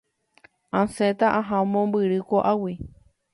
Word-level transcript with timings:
Asẽta 0.79 1.27
aha 1.39 1.57
mombyry 1.73 2.19
ko'águi. 2.33 2.73